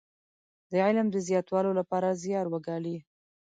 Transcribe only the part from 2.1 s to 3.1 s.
زيار وګالي.